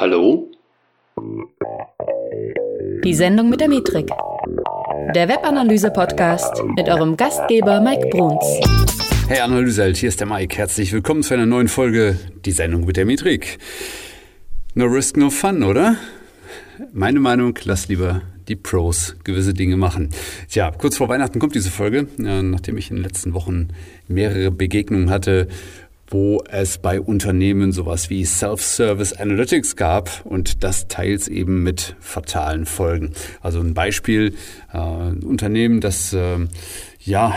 [0.00, 0.50] Hallo?
[3.04, 4.08] Die Sendung mit der Metrik.
[5.14, 8.42] Der Webanalyse-Podcast mit eurem Gastgeber Mike Bruns.
[9.28, 10.56] Hey Analyseheld, hier ist der Mike.
[10.56, 13.58] Herzlich willkommen zu einer neuen Folge Die Sendung mit der Metrik.
[14.72, 15.96] No risk, no fun, oder?
[16.94, 20.08] Meine Meinung, lass lieber die Pros gewisse Dinge machen.
[20.48, 23.68] Tja, kurz vor Weihnachten kommt diese Folge, nachdem ich in den letzten Wochen
[24.08, 25.48] mehrere Begegnungen hatte,
[26.10, 32.66] wo es bei Unternehmen sowas wie Self-Service Analytics gab und das teils eben mit fatalen
[32.66, 33.12] Folgen.
[33.40, 34.34] Also ein Beispiel,
[34.72, 36.38] äh, ein Unternehmen, das äh,
[37.00, 37.36] ja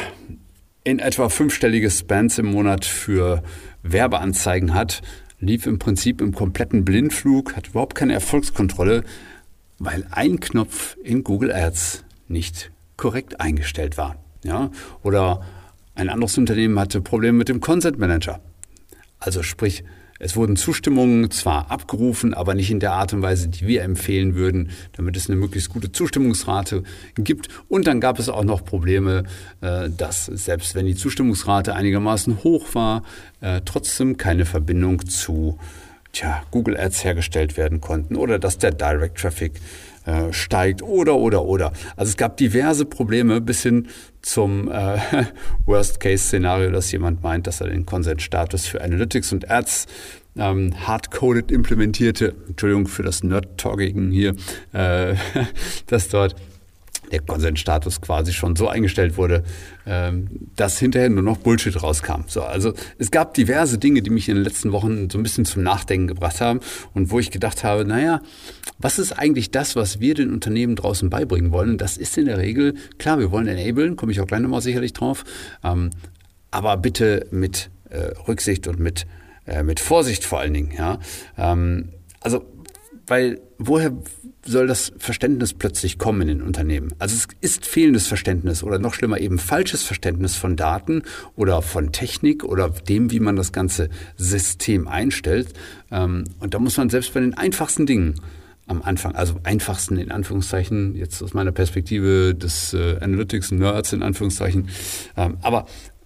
[0.84, 3.44] in etwa fünfstellige Spans im Monat für
[3.84, 5.02] Werbeanzeigen hat,
[5.40, 9.04] lief im Prinzip im kompletten Blindflug, hat überhaupt keine Erfolgskontrolle,
[9.78, 14.16] weil ein Knopf in Google Ads nicht korrekt eingestellt war.
[14.44, 14.72] Ja?
[15.04, 15.42] Oder
[15.96, 18.40] ein anderes Unternehmen hatte Probleme mit dem Consent Manager.
[19.24, 19.84] Also sprich,
[20.20, 24.36] es wurden Zustimmungen zwar abgerufen, aber nicht in der Art und Weise, die wir empfehlen
[24.36, 26.84] würden, damit es eine möglichst gute Zustimmungsrate
[27.16, 27.48] gibt.
[27.68, 29.24] Und dann gab es auch noch Probleme,
[29.62, 33.04] äh, dass selbst wenn die Zustimmungsrate einigermaßen hoch war,
[33.42, 35.58] äh, trotzdem keine Verbindung zu
[36.12, 39.54] tja, Google Ads hergestellt werden konnten oder dass der Direct Traffic
[40.06, 41.74] äh, steigt oder oder oder.
[41.96, 43.88] Also es gab diverse Probleme bis hin
[44.22, 44.98] zum äh,
[45.66, 49.88] Worst-Case-Szenario, dass jemand meint, dass er den Consent-Status für Analytics und Ads
[50.38, 52.36] ähm, hardcoded implementierte.
[52.48, 54.36] Entschuldigung für das Nerd-Talking hier,
[54.74, 55.16] äh,
[55.88, 56.36] dass dort
[57.12, 59.44] der Konsensstatus quasi schon so eingestellt wurde,
[59.86, 62.24] ähm, dass hinterher nur noch Bullshit rauskam.
[62.28, 65.46] So, also es gab diverse Dinge, die mich in den letzten Wochen so ein bisschen
[65.46, 66.60] zum Nachdenken gebracht haben
[66.94, 68.22] und wo ich gedacht habe, naja,
[68.80, 71.72] was ist eigentlich das, was wir den Unternehmen draußen beibringen wollen?
[71.72, 74.62] Und das ist in der Regel, klar, wir wollen enablen, komme ich auch gleich nochmal
[74.62, 75.24] sicherlich drauf,
[75.64, 75.92] ähm,
[76.52, 79.06] aber bitte mit äh, Rücksicht und mit,
[79.46, 80.72] äh, mit Vorsicht vor allen Dingen.
[80.78, 81.00] Ja?
[81.38, 81.90] Ähm,
[82.22, 82.46] also,
[83.08, 83.92] weil woher
[84.46, 86.94] soll das Verständnis plötzlich kommen in den Unternehmen?
[87.00, 91.04] Also es ist fehlendes Verständnis oder noch schlimmer eben falsches Verständnis von Daten
[91.36, 95.54] oder von Technik oder dem, wie man das ganze System einstellt.
[95.92, 98.16] Ähm, und da muss man selbst bei den einfachsten Dingen
[98.66, 104.70] am Anfang, also einfachsten in Anführungszeichen, jetzt aus meiner Perspektive des äh, Analytics-Nerds in Anführungszeichen,
[105.18, 105.66] ähm, aber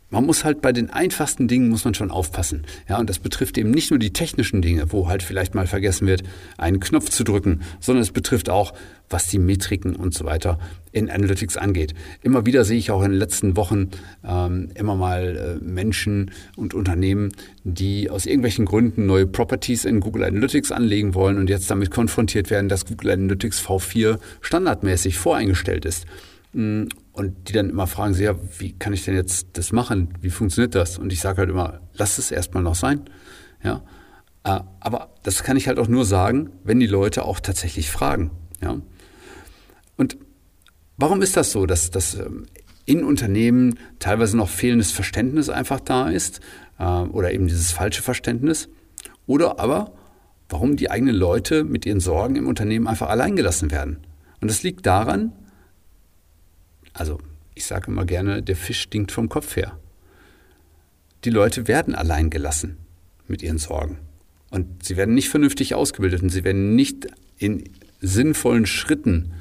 [0.09, 2.63] man muss halt bei den einfachsten Dingen muss man schon aufpassen.
[2.87, 6.07] Ja, und das betrifft eben nicht nur die technischen Dinge, wo halt vielleicht mal vergessen
[6.07, 6.23] wird,
[6.57, 8.73] einen Knopf zu drücken, sondern es betrifft auch,
[9.09, 10.59] was die Metriken und so weiter
[10.91, 11.93] in Analytics angeht.
[12.21, 13.89] Immer wieder sehe ich auch in den letzten Wochen
[14.25, 17.31] ähm, immer mal äh, Menschen und Unternehmen,
[17.63, 22.49] die aus irgendwelchen Gründen neue Properties in Google Analytics anlegen wollen und jetzt damit konfrontiert
[22.49, 26.05] werden, dass Google Analytics V4 standardmäßig voreingestellt ist.
[26.53, 26.85] Mm,
[27.17, 30.13] und die dann immer fragen sie, ja, wie kann ich denn jetzt das machen?
[30.21, 30.99] Wie funktioniert das?
[30.99, 33.05] Und ich sage halt immer, lass es erstmal noch sein.
[33.63, 33.83] Ja.
[34.43, 38.29] Äh, aber das kann ich halt auch nur sagen, wenn die Leute auch tatsächlich fragen.
[38.61, 38.79] Ja.
[39.95, 40.17] Und
[40.97, 42.45] warum ist das so, dass, dass ähm,
[42.85, 46.39] in Unternehmen teilweise noch fehlendes Verständnis einfach da ist
[46.77, 48.69] äh, oder eben dieses falsche Verständnis?
[49.25, 49.93] Oder aber,
[50.49, 54.05] warum die eigenen Leute mit ihren Sorgen im Unternehmen einfach alleingelassen werden?
[54.39, 55.33] Und das liegt daran,
[56.99, 57.19] also
[57.55, 59.79] ich sage immer gerne, der Fisch stinkt vom Kopf her.
[61.23, 62.77] Die Leute werden allein gelassen
[63.27, 63.97] mit ihren Sorgen.
[64.49, 67.63] Und sie werden nicht vernünftig ausgebildet und sie werden nicht in
[67.99, 69.33] sinnvollen Schritten,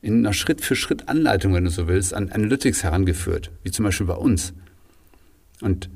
[0.00, 4.52] in einer Schritt-für-Schritt-Anleitung, wenn du so willst, an Analytics herangeführt, wie zum Beispiel bei uns.
[5.60, 5.90] Und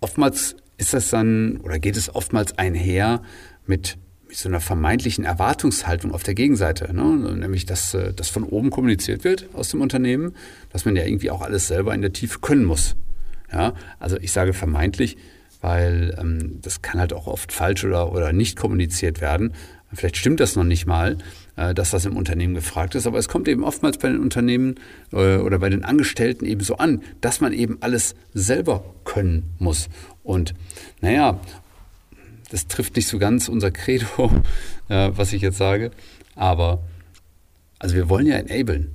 [0.00, 3.22] oftmals ist das dann, oder geht es oftmals einher
[3.66, 3.98] mit
[4.32, 7.36] mit so einer vermeintlichen Erwartungshaltung auf der Gegenseite, ne?
[7.36, 10.34] nämlich dass äh, das von oben kommuniziert wird aus dem Unternehmen,
[10.70, 12.96] dass man ja irgendwie auch alles selber in der Tiefe können muss.
[13.52, 15.18] Ja, also ich sage vermeintlich,
[15.60, 19.52] weil ähm, das kann halt auch oft falsch oder, oder nicht kommuniziert werden.
[19.92, 21.18] Vielleicht stimmt das noch nicht mal,
[21.56, 24.76] äh, dass das im Unternehmen gefragt ist, aber es kommt eben oftmals bei den Unternehmen
[25.12, 29.90] äh, oder bei den Angestellten eben so an, dass man eben alles selber können muss.
[30.22, 30.54] Und
[31.02, 31.38] naja,
[32.52, 34.30] das trifft nicht so ganz unser Credo,
[34.88, 35.90] äh, was ich jetzt sage.
[36.34, 36.84] Aber
[37.78, 38.90] also wir wollen ja enablen.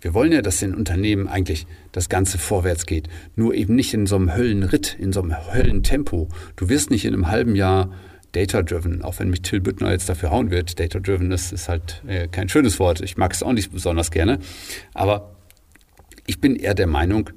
[0.00, 3.08] Wir wollen ja, dass in Unternehmen eigentlich das Ganze vorwärts geht.
[3.36, 6.28] Nur eben nicht in so einem Höllenritt, in so einem Höllentempo.
[6.56, 7.92] Du wirst nicht in einem halben Jahr
[8.32, 10.80] data-driven, auch wenn mich Till Büttner jetzt dafür hauen wird.
[10.80, 13.00] Data-driven, das ist halt äh, kein schönes Wort.
[13.00, 14.38] Ich mag es auch nicht besonders gerne.
[14.94, 15.36] Aber
[16.26, 17.30] ich bin eher der Meinung,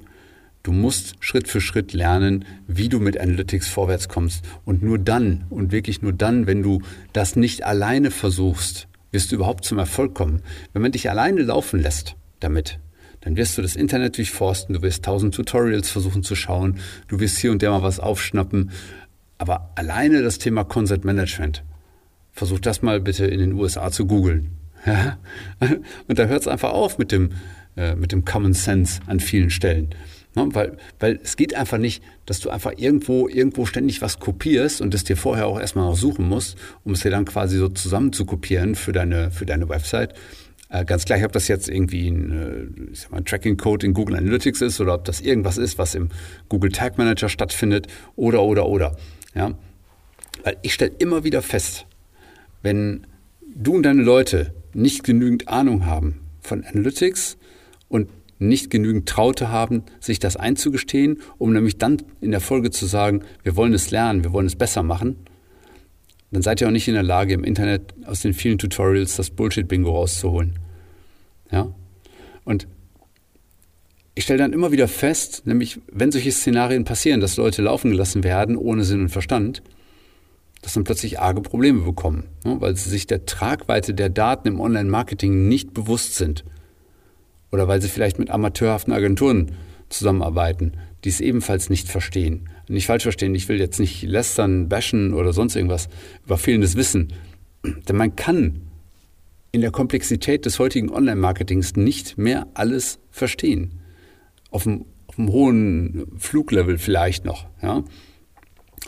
[0.66, 4.44] Du musst Schritt für Schritt lernen, wie du mit Analytics vorwärts kommst.
[4.64, 6.82] Und nur dann, und wirklich nur dann, wenn du
[7.12, 10.42] das nicht alleine versuchst, wirst du überhaupt zum Erfolg kommen.
[10.72, 12.80] Wenn man dich alleine laufen lässt damit,
[13.20, 17.38] dann wirst du das Internet durchforsten, du wirst tausend Tutorials versuchen zu schauen, du wirst
[17.38, 18.72] hier und der mal was aufschnappen.
[19.38, 21.62] Aber alleine das Thema Consent Management
[22.32, 24.56] versuch das mal bitte in den USA zu googeln.
[26.08, 27.30] Und da hört es einfach auf mit dem,
[27.76, 29.94] äh, mit dem Common Sense an vielen Stellen.
[30.36, 30.48] Ne?
[30.52, 34.94] Weil, weil es geht einfach nicht, dass du einfach irgendwo, irgendwo ständig was kopierst und
[34.94, 38.12] es dir vorher auch erstmal noch suchen musst, um es dir dann quasi so zusammen
[38.12, 40.14] zu kopieren für deine, für deine Website.
[40.68, 44.80] Äh, ganz gleich, ob das jetzt irgendwie ein, äh, ein Tracking-Code in Google Analytics ist
[44.80, 46.10] oder ob das irgendwas ist, was im
[46.48, 48.96] Google Tag Manager stattfindet oder, oder, oder.
[49.34, 49.56] Ja?
[50.42, 51.86] Weil ich stelle immer wieder fest,
[52.62, 53.06] wenn
[53.42, 57.38] du und deine Leute nicht genügend Ahnung haben von Analytics
[57.88, 62.86] und nicht genügend Traute haben, sich das einzugestehen, um nämlich dann in der Folge zu
[62.86, 65.16] sagen, wir wollen es lernen, wir wollen es besser machen,
[66.30, 69.30] dann seid ihr auch nicht in der Lage, im Internet aus den vielen Tutorials das
[69.30, 70.58] Bullshit-Bingo rauszuholen.
[71.50, 71.72] Ja?
[72.44, 72.66] Und
[74.14, 78.24] ich stelle dann immer wieder fest, nämlich wenn solche Szenarien passieren, dass Leute laufen gelassen
[78.24, 79.62] werden ohne Sinn und Verstand,
[80.62, 82.56] dass dann plötzlich arge Probleme bekommen, ne?
[82.60, 86.44] weil sie sich der Tragweite der Daten im Online-Marketing nicht bewusst sind.
[87.52, 89.52] Oder weil sie vielleicht mit amateurhaften Agenturen
[89.88, 90.72] zusammenarbeiten,
[91.04, 92.48] die es ebenfalls nicht verstehen.
[92.68, 95.88] Nicht falsch verstehen, ich will jetzt nicht lästern, bashen oder sonst irgendwas
[96.24, 97.12] über fehlendes Wissen.
[97.88, 98.62] Denn man kann
[99.52, 103.80] in der Komplexität des heutigen Online-Marketings nicht mehr alles verstehen.
[104.50, 107.84] Auf einem, auf einem hohen Fluglevel vielleicht noch, ja.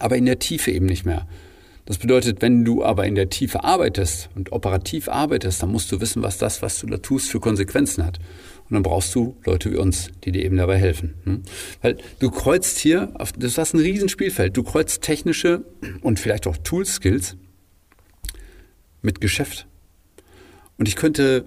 [0.00, 1.26] Aber in der Tiefe eben nicht mehr.
[1.88, 6.02] Das bedeutet, wenn du aber in der Tiefe arbeitest und operativ arbeitest, dann musst du
[6.02, 8.18] wissen, was das, was du da tust, für Konsequenzen hat.
[8.68, 11.14] Und dann brauchst du Leute wie uns, die dir eben dabei helfen.
[11.24, 11.42] Hm?
[11.80, 15.64] Weil du kreuzt hier, das ist ein Riesenspielfeld, du kreuzt technische
[16.02, 17.38] und vielleicht auch Tool-Skills
[19.00, 19.66] mit Geschäft.
[20.76, 21.46] Und ich könnte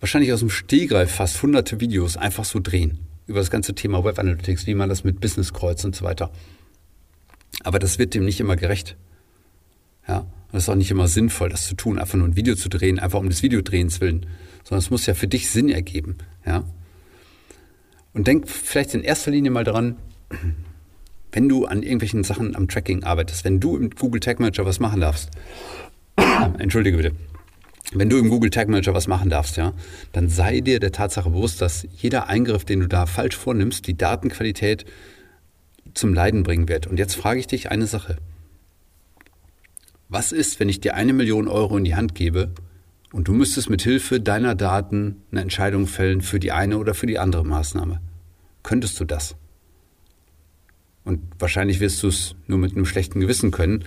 [0.00, 4.18] wahrscheinlich aus dem Stehgreif fast hunderte Videos einfach so drehen über das ganze Thema Web
[4.18, 6.32] Analytics, wie man das mit Business kreuzt und so weiter.
[7.62, 8.96] Aber das wird dem nicht immer gerecht.
[10.08, 12.54] Ja, und das ist auch nicht immer sinnvoll, das zu tun, einfach nur ein Video
[12.54, 14.26] zu drehen, einfach um des Videodrehens willen,
[14.64, 16.16] sondern es muss ja für dich Sinn ergeben.
[16.44, 16.64] Ja?
[18.12, 19.96] Und denk vielleicht in erster Linie mal dran,
[21.32, 24.80] wenn du an irgendwelchen Sachen am Tracking arbeitest, wenn du im Google Tag Manager was
[24.80, 25.30] machen darfst,
[26.58, 27.12] entschuldige bitte,
[27.94, 29.72] wenn du im Google Tag Manager was machen darfst, ja,
[30.12, 33.96] dann sei dir der Tatsache bewusst, dass jeder Eingriff, den du da falsch vornimmst, die
[33.96, 34.84] Datenqualität
[35.94, 36.86] zum Leiden bringen wird.
[36.86, 38.16] Und jetzt frage ich dich eine Sache.
[40.12, 42.52] Was ist, wenn ich dir eine Million Euro in die Hand gebe
[43.14, 47.06] und du müsstest mit Hilfe deiner Daten eine Entscheidung fällen für die eine oder für
[47.06, 48.02] die andere Maßnahme?
[48.62, 49.36] Könntest du das?
[51.04, 53.86] Und wahrscheinlich wirst du es nur mit einem schlechten Gewissen können,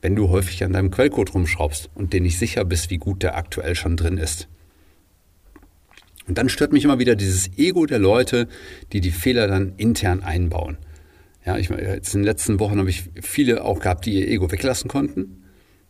[0.00, 3.36] wenn du häufig an deinem Quellcode rumschraubst und dir nicht sicher bist, wie gut der
[3.36, 4.48] aktuell schon drin ist.
[6.26, 8.48] Und dann stört mich immer wieder dieses Ego der Leute,
[8.94, 10.78] die die Fehler dann intern einbauen.
[11.44, 14.50] Ja, ich, jetzt in den letzten Wochen habe ich viele auch gehabt, die ihr Ego
[14.50, 15.42] weglassen konnten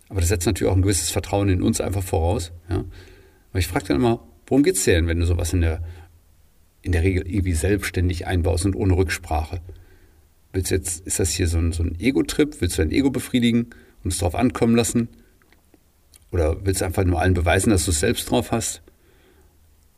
[0.09, 2.53] aber das setzt natürlich auch ein gewisses Vertrauen in uns einfach voraus.
[2.69, 2.85] Ja?
[3.51, 5.83] Aber ich frage dann immer, worum geht's dir denn, wenn du sowas in der,
[6.83, 9.61] in der Regel irgendwie selbstständig einbaust und ohne Rücksprache?
[10.53, 12.61] Willst jetzt, ist das hier so ein, so ein Ego-Trip?
[12.61, 13.71] Willst du dein Ego befriedigen
[14.05, 15.09] und es drauf ankommen lassen?
[16.31, 18.83] Oder willst du einfach nur allen beweisen, dass du es selbst drauf hast?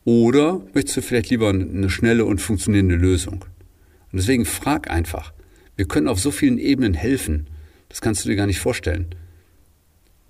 [0.05, 3.45] Oder möchtest du vielleicht lieber eine schnelle und funktionierende Lösung?
[4.11, 5.35] Und deswegen frag einfach.
[5.77, 7.47] Wir können auf so vielen Ebenen helfen.
[7.91, 9.15] Das kannst du dir gar nicht vorstellen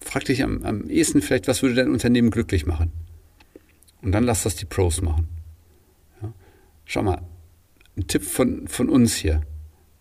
[0.00, 2.92] frag dich am, am ehesten vielleicht, was würde dein Unternehmen glücklich machen?
[4.02, 5.28] Und dann lass das die Pros machen.
[6.22, 6.32] Ja?
[6.84, 7.22] Schau mal,
[7.96, 9.42] ein Tipp von, von uns hier.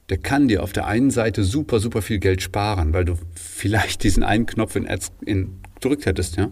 [0.09, 4.03] Der kann dir auf der einen Seite super, super viel Geld sparen, weil du vielleicht
[4.03, 6.49] diesen einen Knopf in Ads in, gedrückt hättest, ja.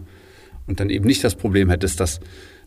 [0.66, 2.20] Und dann eben nicht das Problem hättest, dass,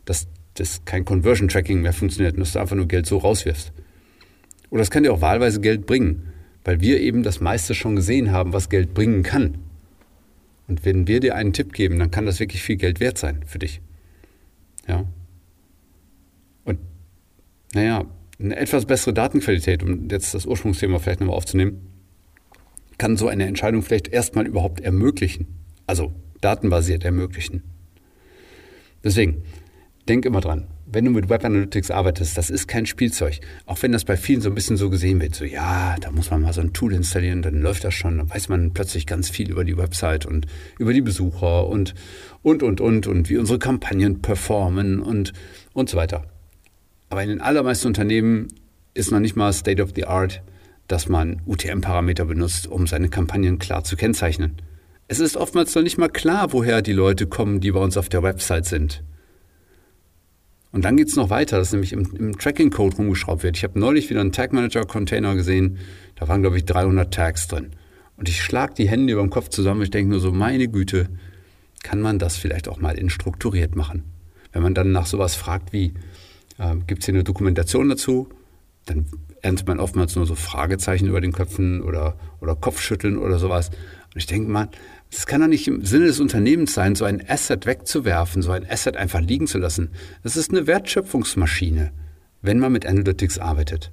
[0.05, 3.73] dass, dass kein Conversion Tracking mehr funktioniert und dass du einfach nur Geld so rauswirfst.
[4.69, 6.31] Oder es kann dir auch wahlweise Geld bringen,
[6.63, 9.57] weil wir eben das meiste schon gesehen haben, was Geld bringen kann.
[10.69, 13.43] Und wenn wir dir einen Tipp geben, dann kann das wirklich viel Geld wert sein
[13.47, 13.81] für dich.
[14.87, 15.05] Ja.
[16.63, 16.79] Und
[17.73, 18.05] naja,
[18.39, 21.87] eine etwas bessere Datenqualität, um jetzt das Ursprungsthema vielleicht nochmal aufzunehmen,
[22.99, 25.47] kann so eine Entscheidung vielleicht erstmal überhaupt ermöglichen.
[25.87, 27.63] Also datenbasiert ermöglichen.
[29.03, 29.43] Deswegen,
[30.07, 33.39] denk immer dran, wenn du mit Web Analytics arbeitest, das ist kein Spielzeug.
[33.65, 36.31] Auch wenn das bei vielen so ein bisschen so gesehen wird, so ja, da muss
[36.31, 39.29] man mal so ein Tool installieren, dann läuft das schon, dann weiß man plötzlich ganz
[39.29, 40.47] viel über die Website und
[40.79, 41.93] über die Besucher und
[42.41, 45.33] und und und und wie unsere Kampagnen performen und
[45.73, 46.25] und so weiter.
[47.09, 48.47] Aber in den allermeisten Unternehmen
[48.93, 50.41] ist noch nicht mal State of the Art,
[50.87, 54.57] dass man UTM-Parameter benutzt, um seine Kampagnen klar zu kennzeichnen.
[55.07, 58.09] Es ist oftmals noch nicht mal klar, woher die Leute kommen, die bei uns auf
[58.09, 59.03] der Website sind.
[60.71, 63.57] Und dann geht es noch weiter, dass nämlich im, im Tracking-Code rumgeschraubt wird.
[63.57, 65.79] Ich habe neulich wieder einen Tag-Manager-Container gesehen,
[66.15, 67.71] da waren, glaube ich, 300 Tags drin.
[68.17, 69.81] Und ich schlag die Hände über dem Kopf zusammen.
[69.81, 71.09] Ich denke nur so, meine Güte,
[71.81, 74.03] kann man das vielleicht auch mal in strukturiert machen.
[74.51, 75.93] Wenn man dann nach sowas fragt wie,
[76.57, 78.29] äh, gibt es hier eine Dokumentation dazu,
[78.85, 79.05] dann
[79.41, 83.69] erntet man oftmals nur so Fragezeichen über den Köpfen oder, oder Kopfschütteln oder sowas.
[83.69, 84.69] Und ich denke mal,
[85.11, 88.69] es kann doch nicht im Sinne des Unternehmens sein, so ein Asset wegzuwerfen, so ein
[88.69, 89.89] Asset einfach liegen zu lassen.
[90.23, 91.91] Das ist eine Wertschöpfungsmaschine,
[92.41, 93.91] wenn man mit Analytics arbeitet.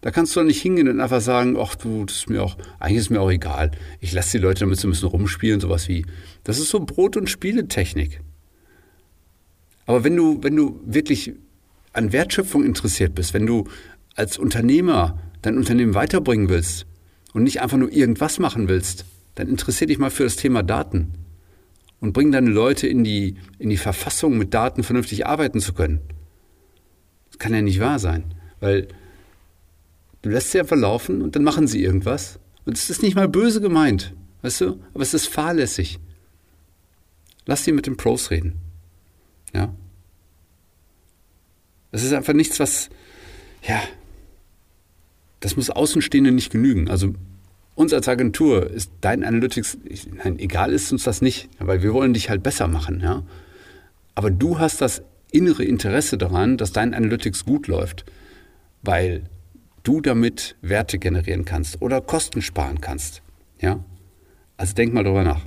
[0.00, 2.56] Da kannst du doch nicht hingehen und einfach sagen, ach du, das ist mir auch,
[2.78, 3.72] eigentlich ist mir auch egal.
[4.00, 6.06] Ich lasse die Leute damit so ein bisschen rumspielen, sowas wie.
[6.44, 8.20] Das ist so Brot- und Spieletechnik.
[9.86, 11.32] Aber wenn du, wenn du wirklich
[11.94, 13.64] an Wertschöpfung interessiert bist, wenn du
[14.14, 16.86] als Unternehmer dein Unternehmen weiterbringen willst
[17.32, 19.06] und nicht einfach nur irgendwas machen willst,
[19.38, 21.12] dann interessier dich mal für das Thema Daten
[22.00, 26.00] und bring deine Leute in die, in die Verfassung, mit Daten vernünftig arbeiten zu können.
[27.30, 28.88] Das kann ja nicht wahr sein, weil
[30.22, 32.40] du lässt sie einfach laufen und dann machen sie irgendwas.
[32.64, 36.00] Und es ist nicht mal böse gemeint, weißt du, aber es ist fahrlässig.
[37.46, 38.54] Lass sie mit den Pros reden.
[39.54, 39.72] Ja.
[41.92, 42.90] Das ist einfach nichts, was,
[43.62, 43.80] ja,
[45.40, 46.90] das muss Außenstehende nicht genügen.
[46.90, 47.14] Also
[47.78, 49.78] uns als Agentur ist dein Analytics,
[50.24, 53.22] nein, egal ist uns das nicht, weil wir wollen dich halt besser machen, ja.
[54.16, 58.04] Aber du hast das innere Interesse daran, dass dein Analytics gut läuft,
[58.82, 59.22] weil
[59.84, 63.22] du damit Werte generieren kannst oder Kosten sparen kannst,
[63.60, 63.84] ja.
[64.56, 65.46] Also denk mal darüber nach.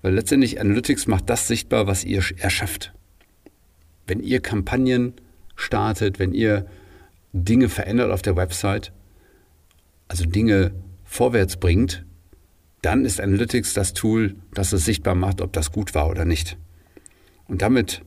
[0.00, 2.92] Weil letztendlich Analytics macht das sichtbar, was ihr erschafft.
[4.06, 5.14] Wenn ihr Kampagnen
[5.56, 6.66] startet, wenn ihr
[7.32, 8.92] Dinge verändert auf der Website,
[10.10, 10.72] also Dinge
[11.04, 12.04] vorwärts bringt,
[12.82, 16.56] dann ist Analytics das Tool, das es sichtbar macht, ob das gut war oder nicht.
[17.46, 18.02] Und damit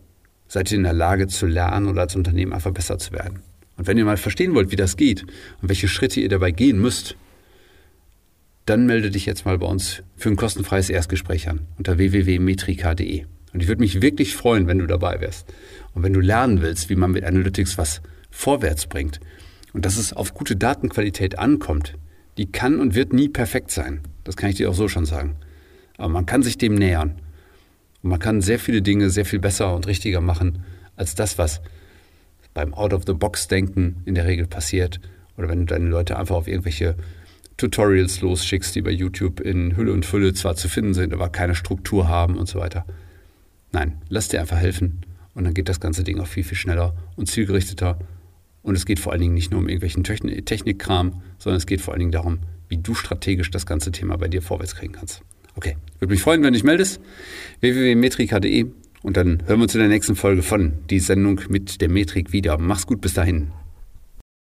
[0.49, 3.39] seid ihr in der Lage zu lernen oder als Unternehmen einfach besser zu werden.
[3.77, 5.23] Und wenn ihr mal verstehen wollt, wie das geht
[5.61, 7.15] und welche Schritte ihr dabei gehen müsst,
[8.65, 13.23] dann melde dich jetzt mal bei uns für ein kostenfreies Erstgespräch an unter www.metrika.de.
[13.53, 15.47] Und ich würde mich wirklich freuen, wenn du dabei wärst.
[15.93, 19.21] Und wenn du lernen willst, wie man mit Analytics was vorwärts bringt,
[19.73, 21.95] und dass es auf gute Datenqualität ankommt,
[22.37, 24.01] die kann und wird nie perfekt sein.
[24.23, 25.35] Das kann ich dir auch so schon sagen.
[25.97, 27.15] Aber man kann sich dem nähern.
[28.01, 30.63] Und man kann sehr viele Dinge sehr viel besser und richtiger machen
[30.95, 31.61] als das, was
[32.53, 34.99] beim Out-of-the-Box-Denken in der Regel passiert.
[35.37, 36.95] Oder wenn du deine Leute einfach auf irgendwelche
[37.57, 41.55] Tutorials losschickst, die bei YouTube in Hülle und Fülle zwar zu finden sind, aber keine
[41.55, 42.85] Struktur haben und so weiter.
[43.71, 45.01] Nein, lass dir einfach helfen
[45.33, 47.99] und dann geht das ganze Ding auch viel, viel schneller und zielgerichteter
[48.63, 51.93] und es geht vor allen Dingen nicht nur um irgendwelchen Technikkram, sondern es geht vor
[51.93, 52.39] allen Dingen darum,
[52.69, 55.21] wie du strategisch das ganze Thema bei dir vorwärts kriegen kannst.
[55.55, 56.99] Okay, würde mich freuen, wenn du dich meldest.
[57.59, 58.65] www.metrika.de
[59.03, 62.31] und dann hören wir uns in der nächsten Folge von Die Sendung mit der Metrik
[62.31, 62.57] wieder.
[62.57, 63.51] Mach's gut bis dahin.